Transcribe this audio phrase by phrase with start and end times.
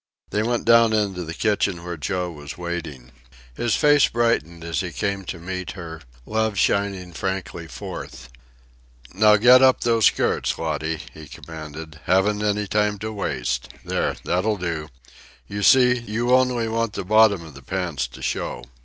[0.31, 3.11] They went down into the kitchen where Joe was waiting.
[3.53, 8.27] His face brightened as he came to meet her, love shining frankly forth.
[9.13, 11.99] "Now get up those skirts, Lottie," he commanded.
[12.05, 13.69] "Haven't any time to waste.
[13.85, 14.89] There, that'll do.
[15.47, 18.63] You see, you only want the bottoms of the pants to show.